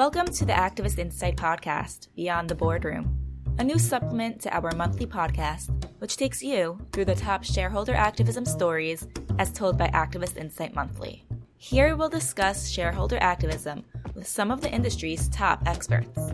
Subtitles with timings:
[0.00, 3.18] Welcome to the Activist Insight podcast, Beyond the Boardroom,
[3.58, 5.68] a new supplement to our monthly podcast,
[5.98, 9.06] which takes you through the top shareholder activism stories
[9.38, 11.26] as told by Activist Insight Monthly.
[11.58, 13.84] Here we'll discuss shareholder activism
[14.14, 16.32] with some of the industry's top experts.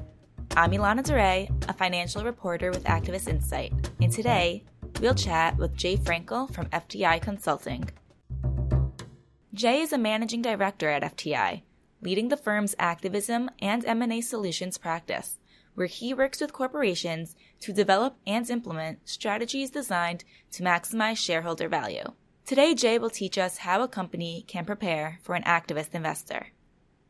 [0.56, 4.62] I'm Elana Duré, a financial reporter with Activist Insight, and today
[5.00, 7.90] we'll chat with Jay Frankl from FTI Consulting.
[9.52, 11.62] Jay is a managing director at FTI,
[12.06, 15.40] leading the firm's activism and M&A solutions practice,
[15.74, 22.04] where he works with corporations to develop and implement strategies designed to maximize shareholder value.
[22.46, 26.52] Today, Jay will teach us how a company can prepare for an activist investor.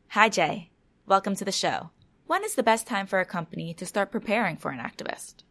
[0.09, 0.71] Hi, Jay.
[1.05, 1.91] Welcome to the show.
[2.25, 5.43] When is the best time for a company to start preparing for an activist?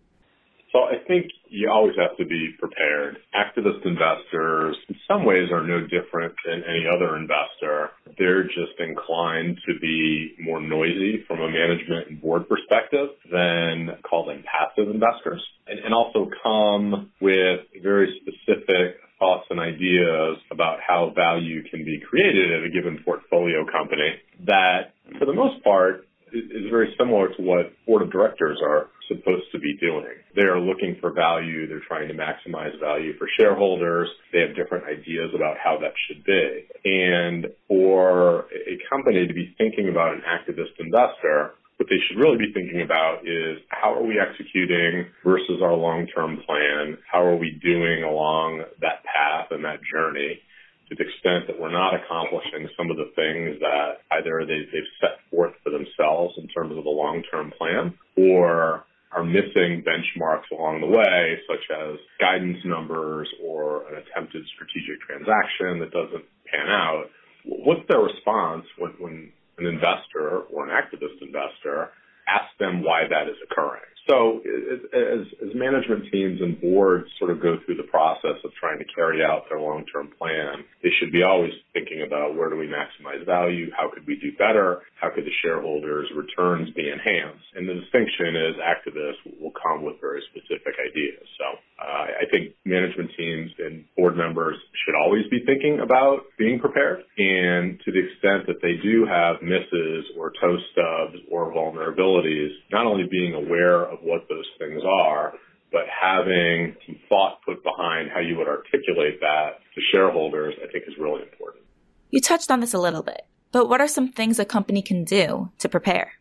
[0.72, 3.18] So I think you always have to be prepared.
[3.32, 7.92] Activist investors, in some ways, are no different than any other investor.
[8.18, 14.26] They're just inclined to be more noisy from a management and board perspective than call
[14.26, 21.12] them passive investors, and, and also come with very specific thoughts and ideas about how
[21.14, 26.70] value can be created at a given portfolio company that, for the most part, is
[26.70, 30.18] very similar to what board of directors are supposed to be doing.
[30.34, 31.68] They are looking for value.
[31.68, 34.08] They're trying to maximize value for shareholders.
[34.32, 36.66] They have different ideas about how that should be.
[36.84, 42.38] And for a company to be thinking about an activist investor, what they should really
[42.38, 46.98] be thinking about is how are we executing versus our long-term plan?
[47.10, 50.40] How are we doing along that path and that journey?
[50.88, 54.90] To the extent that we're not accomplishing some of the things that either they, have
[55.00, 60.80] set forth for themselves in terms of the long-term plan or are missing benchmarks along
[60.80, 67.04] the way, such as guidance numbers or an attempted strategic transaction that doesn't pan out.
[67.44, 71.90] What's their response when, when an investor or an activist investor
[72.28, 73.95] asks them why that is occurring?
[74.06, 78.78] So as, as management teams and boards sort of go through the process of trying
[78.78, 82.70] to carry out their long-term plan, they should be always thinking about where do we
[82.70, 83.66] maximize value?
[83.76, 84.82] How could we do better?
[85.00, 87.46] How could the shareholders' returns be enhanced?
[87.56, 91.26] And the distinction is activists will come with very specific ideas.
[91.38, 96.58] So uh, I think management teams and board members should always be thinking about being
[96.58, 97.00] prepared.
[97.18, 102.86] And to the extent that they do have misses or toe stubs or vulnerabilities, not
[102.86, 105.34] only being aware of what those things are,
[105.70, 110.84] but having some thought put behind how you would articulate that to shareholders, I think
[110.88, 111.64] is really important.
[112.10, 115.04] You touched on this a little bit, but what are some things a company can
[115.04, 116.12] do to prepare?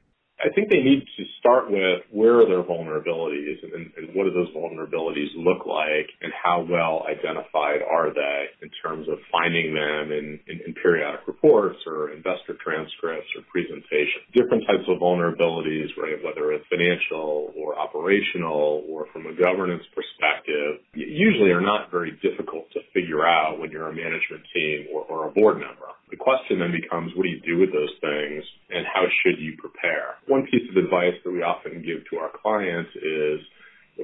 [0.43, 4.31] I think they need to start with where are their vulnerabilities and, and, what do
[4.31, 10.11] those vulnerabilities look like and how well identified are they in terms of finding them
[10.11, 14.27] in, in, in periodic reports or investor transcripts or presentations.
[14.35, 20.83] Different types of vulnerabilities, right, whether it's financial or operational or from a governance perspective,
[20.93, 25.27] usually are not very difficult to figure out when you're a management team or, or
[25.27, 25.95] a board member.
[26.09, 29.57] The question then becomes, what do you do with those things and how should you
[29.57, 30.21] prepare?
[30.27, 33.41] One piece of advice that we often give to our clients is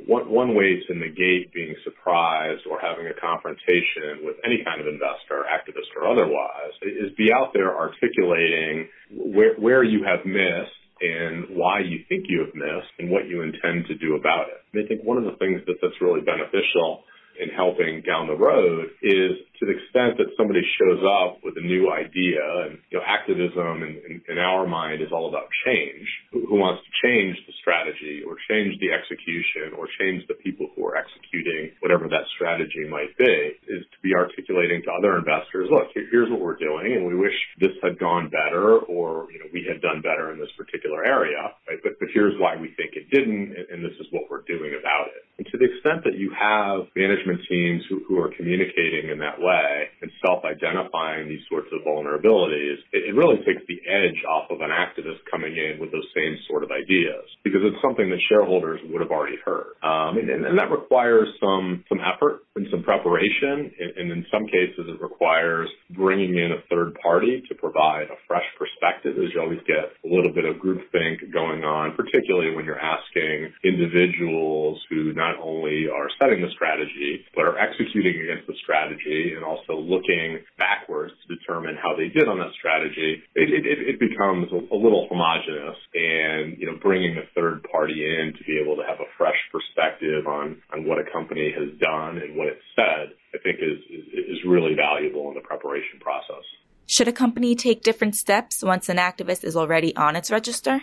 [0.08, 4.88] one, one way to negate being surprised or having a confrontation with any kind of
[4.88, 11.58] investor, activist or otherwise, is be out there articulating where, where you have missed and
[11.58, 14.62] why you think you have missed and what you intend to do about it.
[14.74, 17.04] And I think one of the things that that's really beneficial
[17.42, 21.62] in helping down the road is to the extent that somebody shows up with a
[21.62, 26.10] new idea and you know activism in, in, in our mind is all about change.
[26.34, 30.66] Who, who, wants to change the strategy or change the execution or change the people
[30.74, 35.70] who are executing whatever that strategy might be is to be articulating to other investors
[35.70, 39.38] look here, here's what we're doing and we wish this had gone better or you
[39.38, 41.78] know we had done better in this particular area right?
[41.86, 44.74] But, but here's why we think it didn't and, and this is what we're doing
[44.74, 45.22] about it.
[45.38, 49.38] And to the extent that you have management teams who, who are communicating in that
[49.38, 54.48] way way and self-identifying these sorts of vulnerabilities, it, it really takes the edge off
[54.50, 58.20] of an activist coming in with those same sort of ideas because it's something that
[58.30, 59.76] shareholders would have already heard.
[59.84, 63.72] Um, and, and, that requires some, some effort and some preparation.
[63.80, 68.20] And, and in some cases, it requires bringing in a third party to provide a
[68.28, 72.66] fresh perspective as you always get a little bit of groupthink going on, particularly when
[72.66, 78.56] you're asking individuals who not only are setting the strategy, but are executing against the
[78.64, 83.66] strategy and also looking backwards to determine how they did on that strategy, it, it,
[83.66, 85.78] it becomes a, a little homogenous.
[85.94, 89.38] And, you know, bringing a third party in to be able to have a fresh
[89.52, 93.80] perspective on, on what a company has done and what it said, I think is,
[93.88, 96.44] is, is really valuable in the preparation process.
[96.88, 100.82] Should a company take different steps once an activist is already on its register?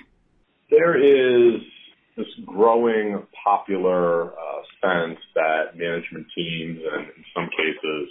[0.70, 1.60] There is
[2.16, 8.08] this growing popular uh, sense that management teams and in some cases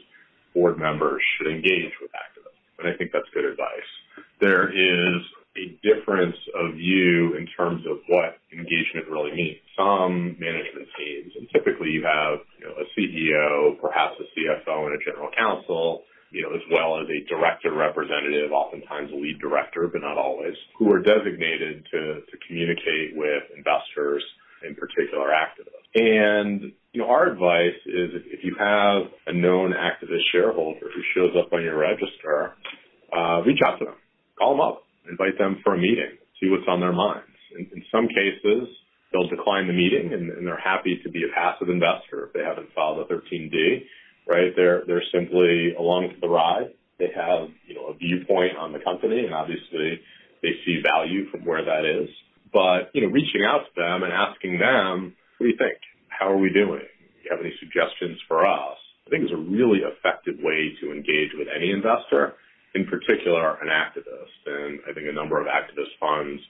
[0.53, 2.57] board members should engage with activists.
[2.79, 3.91] And I think that's good advice.
[4.39, 5.21] There is
[5.57, 9.57] a difference of view in terms of what engagement really means.
[9.75, 14.95] Some management teams, and typically you have you know, a CEO, perhaps a CFO, and
[14.95, 19.87] a general counsel, you know, as well as a director representative, oftentimes a lead director,
[19.87, 24.23] but not always, who are designated to, to communicate with investors,
[24.65, 25.85] in particular activists.
[25.95, 31.01] And, you know, our advice is if, if you have a known activist shareholder who
[31.15, 32.53] shows up on your register,
[33.15, 33.95] uh, reach out to them,
[34.37, 37.29] call them up, invite them for a meeting, see what's on their minds.
[37.57, 38.67] In, in some cases,
[39.11, 42.43] they'll decline the meeting and, and they're happy to be a passive investor if they
[42.43, 43.85] haven't filed a 13D
[44.27, 44.51] right?
[44.55, 46.73] They're they're simply along for the ride.
[46.99, 49.99] They have you know a viewpoint on the company, and obviously
[50.43, 52.09] they see value from where that is.
[52.53, 55.79] But you know, reaching out to them and asking them, what do you think?
[56.09, 56.83] How are we doing?
[56.83, 58.77] Do you have any suggestions for us?
[59.07, 62.35] I think is a really effective way to engage with any investor,
[62.75, 64.35] in particular an activist.
[64.45, 66.41] And I think a number of activist funds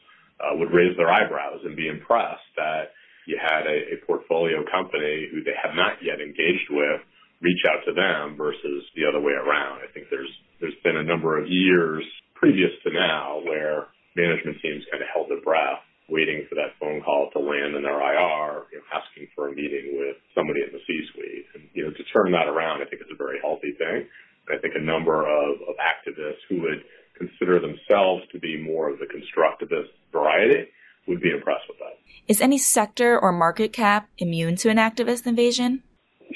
[0.42, 2.98] uh, would raise their eyebrows and be impressed that
[3.28, 7.02] you had a, a portfolio company who they have not yet engaged with
[7.42, 9.86] reach out to them versus the other way around.
[9.86, 12.04] I think there's there's been a number of years
[12.34, 17.01] previous to now where management teams kind of held their breath, waiting for that phone
[17.06, 20.74] call to land in their IR, you know, asking for a meeting with somebody in
[20.74, 21.45] the C-suite.
[21.54, 24.10] And you know, to turn that around, I think is a very healthy thing.
[24.50, 26.81] And I think a number of, of activists who would
[27.18, 30.69] consider themselves to be more of the constructivist variety
[31.07, 31.98] would be impressed with that.
[32.28, 35.83] Is any sector or market cap immune to an activist invasion?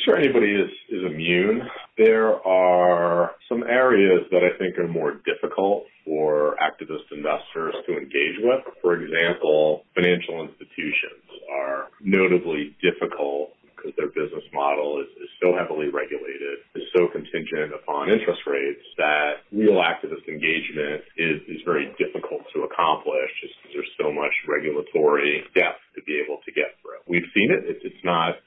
[0.05, 1.61] Sure anybody is, is immune.
[1.97, 8.41] There are some areas that I think are more difficult for activist investors to engage
[8.41, 8.65] with.
[8.81, 11.21] For example, financial institutions
[11.53, 17.73] are notably difficult because their business model is, is so heavily regulated, is so contingent
[17.73, 23.73] upon interest rates that real activist engagement is, is very difficult to accomplish just because
[23.81, 27.01] there's so much regulatory depth to be able to get through.
[27.05, 27.69] We've seen it.
[27.69, 28.37] It's, it's not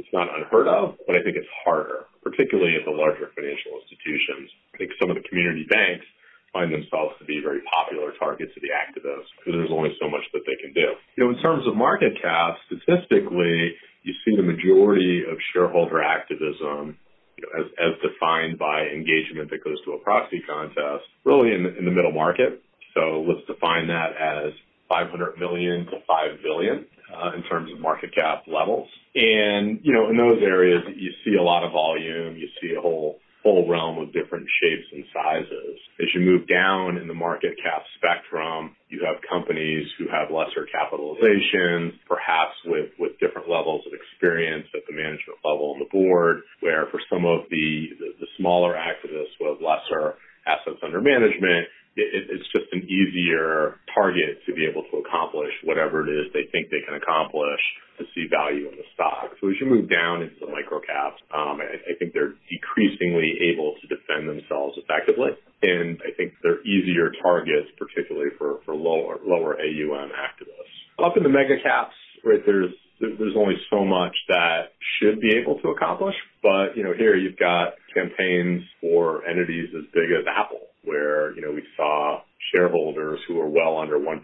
[0.00, 4.48] it's not unheard of, but I think it's harder, particularly at the larger financial institutions.
[4.72, 6.08] I think some of the community banks
[6.56, 10.24] find themselves to be very popular targets of the activists because there's only so much
[10.32, 10.96] that they can do.
[11.14, 16.96] You know, in terms of market cap, statistically, you see the majority of shareholder activism
[17.36, 21.62] you know, as, as defined by engagement that goes to a proxy contest, really in
[21.62, 22.62] the, in the middle market.
[22.96, 24.52] So let's define that as
[24.90, 26.84] 500 million to 5 billion
[27.14, 28.88] uh, in terms of market cap levels.
[29.14, 32.80] And, you know, in those areas, you see a lot of volume, you see a
[32.80, 35.80] whole whole realm of different shapes and sizes.
[35.96, 40.68] As you move down in the market cap spectrum, you have companies who have lesser
[40.68, 46.42] capitalizations, perhaps with, with different levels of experience at the management level and the board,
[46.60, 52.30] where for some of the, the, the smaller activists with lesser assets under management, it,
[52.30, 56.70] it's just an easier target to be able to accomplish whatever it is they think
[56.70, 57.60] they can accomplish
[57.98, 59.34] to see value in the stock.
[59.40, 63.52] So as you move down into the micro caps, um, I, I think they're decreasingly
[63.52, 65.34] able to defend themselves effectively.
[65.62, 70.76] And I think they're easier targets, particularly for, for lower, lower AUM activists.
[71.02, 75.58] Up in the mega caps, right, there's there's only so much that should be able
[75.60, 76.14] to accomplish.
[76.42, 81.42] But, you know, here you've got campaigns for entities as big as Apple where, you
[81.42, 82.20] know, we saw
[82.52, 84.20] shareholders who were well under 1%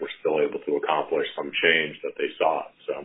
[0.00, 2.72] were still able to accomplish some change that they sought.
[2.86, 3.04] So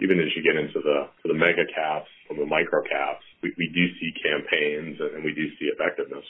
[0.00, 3.52] even as you get into the, to the mega caps from the micro caps, we,
[3.58, 6.24] we do see campaigns and we do see effectiveness.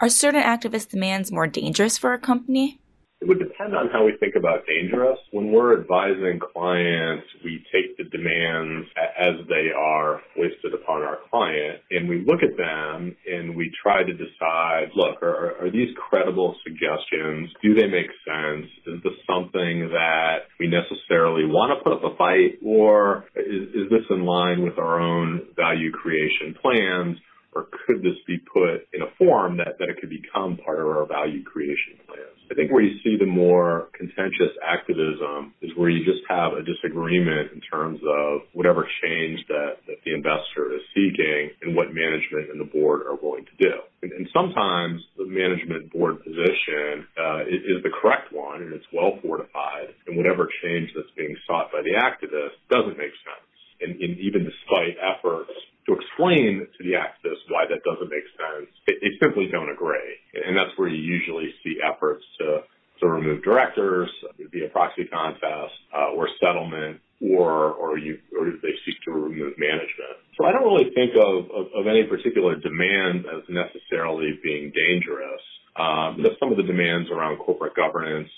[0.00, 2.80] Are certain activist demands more dangerous for a company?
[3.20, 5.18] It would depend on how we think about dangerous.
[5.30, 7.83] When we're advising clients, we take
[8.14, 8.86] demands
[9.18, 14.02] as they are foisted upon our client and we look at them and we try
[14.02, 17.50] to decide, look, are, are these credible suggestions?
[17.62, 18.70] Do they make sense?
[18.86, 23.90] Is this something that we necessarily want to put up a fight or is, is
[23.90, 27.18] this in line with our own value creation plans?
[27.54, 30.86] or could this be put in a form that, that it could become part of
[30.86, 32.33] our value creation plans?
[32.50, 36.62] I think where you see the more contentious activism is where you just have a
[36.62, 42.50] disagreement in terms of whatever change that, that the investor is seeking and what management
[42.52, 43.74] and the board are willing to do.
[44.02, 48.86] And, and sometimes the management board position uh, is, is the correct one and it's
[48.92, 53.48] well fortified and whatever change that's being sought by the activist doesn't make sense.
[53.80, 55.50] And, and, even despite efforts
[55.86, 60.16] to explain to the activists why that doesn't make sense, they, they simply don't agree.
[60.32, 62.64] And that's where you usually see efforts to,
[63.00, 64.08] to remove directors,
[64.50, 69.54] be a proxy contest, uh, or settlement, or, or you, or they seek to remove
[69.58, 70.16] management.
[70.36, 75.40] So I don't really think of, of, of any particular demand as necessarily being dangerous.
[75.76, 78.28] Um, some of the demands around corporate governance,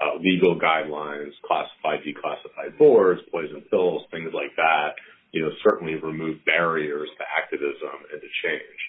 [0.00, 4.94] uh, legal guidelines, classified, declassified boards, poison pills, things like that,
[5.32, 8.80] you know, certainly remove barriers to activism and to change.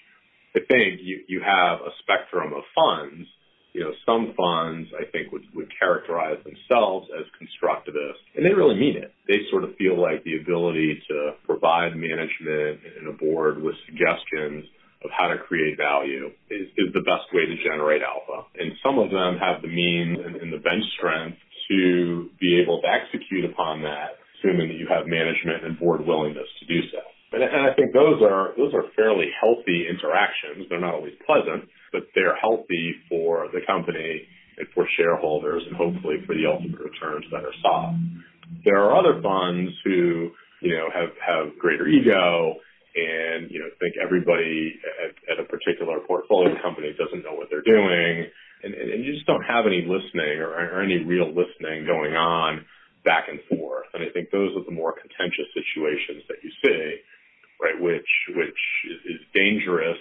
[0.56, 3.26] I think you, you have a spectrum of funds.
[3.74, 8.74] You know, some funds I think would, would characterize themselves as constructivist, and they really
[8.74, 9.14] mean it.
[9.28, 14.66] They sort of feel like the ability to provide management and a board with suggestions
[15.04, 18.44] of how to create value is, is the best way to generate alpha.
[18.58, 21.38] And some of them have the means and, and the bench strength
[21.70, 26.48] to be able to execute upon that, assuming that you have management and board willingness
[26.60, 27.00] to do so.
[27.32, 30.66] And, and I think those are those are fairly healthy interactions.
[30.68, 34.26] They're not always pleasant, but they're healthy for the company
[34.58, 37.94] and for shareholders, and hopefully for the ultimate returns that are sought.
[38.64, 42.56] There are other funds who you know have have greater ego
[42.94, 47.62] and you know think everybody at, at a particular portfolio company doesn't know what they're
[47.62, 48.26] doing,
[48.62, 52.66] and, and, you just don't have any listening or, or any real listening going on
[53.04, 53.86] back and forth.
[53.94, 57.00] And I think those are the more contentious situations that you see,
[57.60, 57.76] right?
[57.76, 60.00] Which which is, is dangerous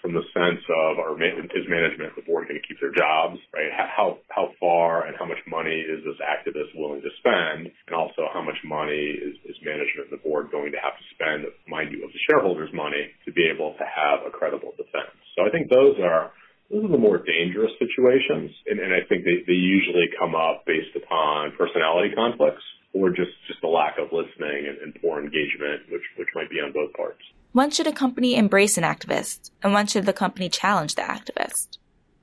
[0.00, 3.70] from the sense of are is management the board going to keep their jobs, right?
[3.74, 8.30] How how far and how much money is this activist willing to spend, and also
[8.32, 12.06] how much money is, is management the board going to have to spend, mind you,
[12.06, 15.12] of the shareholders' money to be able to have a credible defense.
[15.34, 16.30] So I think those are
[16.70, 20.62] those are the more dangerous situations, and, and I think they, they usually come up
[20.68, 25.82] based upon personality conflicts or just just a lack of listening and, and poor engagement,
[25.90, 27.22] which which might be on both parts.
[27.52, 31.78] When should a company embrace an activist, and when should the company challenge the activist?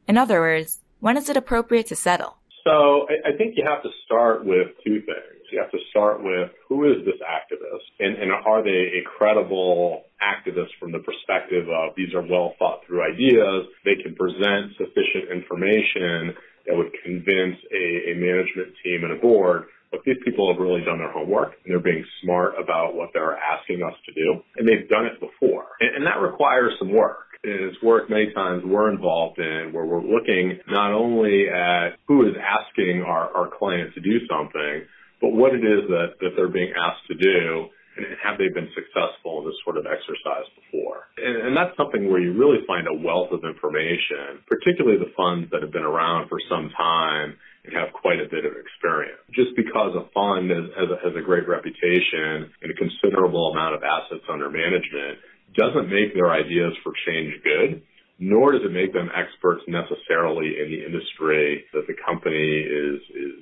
[0.08, 2.38] In other words, when is it appropriate to settle?
[2.64, 5.46] So I, I think you have to start with two things.
[5.52, 10.04] You have to start with who is this activist, and, and are they a credible
[10.22, 15.30] activist from the perspective of these are well thought through ideas, they can present sufficient
[15.32, 16.34] information
[16.66, 20.84] that would convince a, a management team and a board but these people have really
[20.84, 24.44] done their homework and they're being smart about what they're asking us to do.
[24.60, 25.72] And they've done it before.
[25.80, 27.40] And, and that requires some work.
[27.46, 32.28] And it's work many times we're involved in where we're looking not only at who
[32.28, 34.84] is asking our, our client to do something,
[35.22, 38.68] but what it is that, that they're being asked to do and have they been
[38.76, 41.08] successful in this sort of exercise before?
[41.16, 45.48] And, and, that's something where you really find a wealth of information, particularly the funds
[45.56, 49.25] that have been around for some time and have quite a bit of experience.
[49.36, 53.76] Just because a fund has, has, a, has a great reputation and a considerable amount
[53.76, 55.20] of assets under management
[55.56, 57.84] doesn't make their ideas for change good,
[58.20, 63.36] nor does it make them experts necessarily in the industry that the company is, is,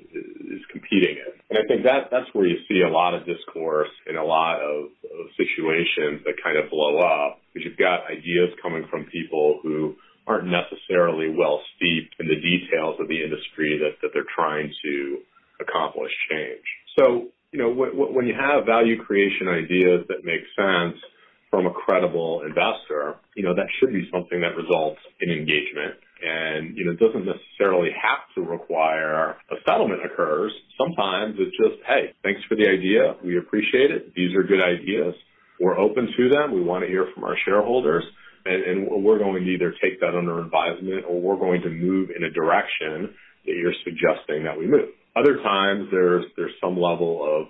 [0.58, 1.34] is competing in.
[1.54, 4.62] And I think that, that's where you see a lot of discourse in a lot
[4.62, 9.60] of, of situations that kind of blow up because you've got ideas coming from people
[9.62, 9.94] who
[10.26, 15.22] aren't necessarily well steeped in the details of the industry that, that they're trying to
[15.64, 16.66] accomplish change.
[17.00, 20.98] So, you know, when you have value creation ideas that make sense
[21.50, 26.02] from a credible investor, you know, that should be something that results in engagement.
[26.24, 30.52] And, you know, it doesn't necessarily have to require a settlement occurs.
[30.78, 33.16] Sometimes it's just, hey, thanks for the idea.
[33.24, 34.16] We appreciate it.
[34.16, 35.14] These are good ideas.
[35.60, 36.54] We're open to them.
[36.54, 38.04] We want to hear from our shareholders
[38.46, 42.10] and, and we're going to either take that under advisement or we're going to move
[42.16, 43.14] in a direction
[43.46, 44.90] that you're suggesting that we move.
[45.16, 47.48] Other times there's there's some level of,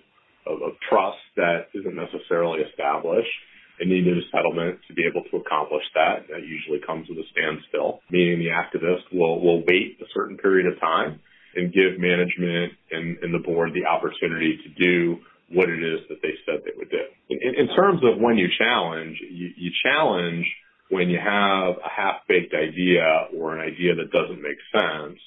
[0.51, 3.32] of, of trust that isn't necessarily established
[3.79, 6.27] and needed a settlement to be able to accomplish that.
[6.29, 10.72] That usually comes with a standstill, meaning the activist will, will wait a certain period
[10.72, 11.20] of time
[11.55, 15.17] and give management and, and the board the opportunity to do
[15.50, 17.05] what it is that they said they would do.
[17.29, 20.46] In, in, in terms of when you challenge, you, you challenge–
[20.89, 25.17] when you have a half-baked idea or an idea that doesn't make sense,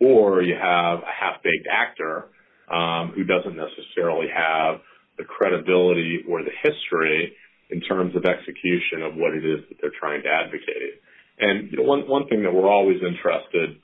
[0.00, 2.30] or you have a half-baked actor
[2.70, 4.80] um, who doesn't necessarily have
[5.16, 7.32] the credibility or the history
[7.70, 11.02] in terms of execution of what it is that they're trying to advocate.
[11.38, 13.76] And you know, one one thing that we're always interested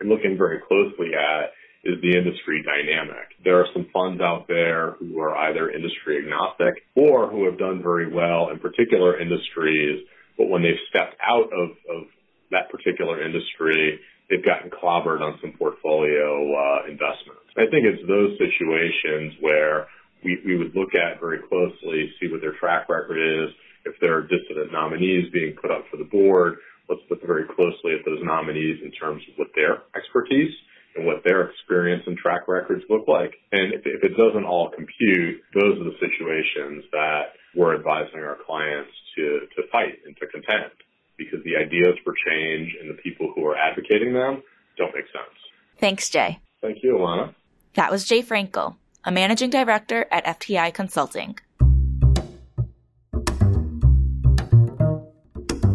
[0.00, 1.52] in looking very closely at
[1.84, 3.36] is the industry dynamic.
[3.44, 7.82] There are some funds out there who are either industry agnostic or who have done
[7.82, 10.06] very well in particular industries
[10.36, 12.10] but when they've stepped out of, of
[12.50, 14.00] that particular industry,
[14.30, 17.44] they've gotten clobbered on some portfolio uh, investments.
[17.56, 19.86] I think it's those situations where
[20.24, 23.54] we, we would look at very closely, see what their track record is,
[23.84, 26.56] If there are dissident nominees being put up for the board,
[26.88, 30.52] let's look very closely at those nominees in terms of what their expertise
[30.96, 33.34] and what their experience and track records look like.
[33.52, 38.38] And if, if it doesn't all compute, those are the situations that we're advising our
[38.46, 40.72] clients to, to fight and to contend
[41.16, 44.42] because the ideas for change and the people who are advocating them
[44.76, 45.38] don't make sense.
[45.78, 46.40] Thanks, Jay.
[46.60, 47.34] Thank you, Elana.
[47.74, 51.38] That was Jay Frankl, a managing director at FTI Consulting.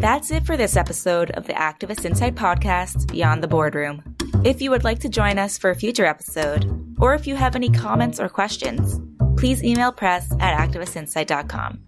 [0.00, 4.16] That's it for this episode of the Activist Insight podcast, Beyond the Boardroom.
[4.44, 6.64] If you would like to join us for a future episode,
[6.98, 8.98] or if you have any comments or questions,
[9.36, 11.80] please email press at activistinsight.com.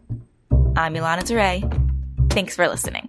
[0.77, 2.31] I'm Elana Duré.
[2.31, 3.09] Thanks for listening.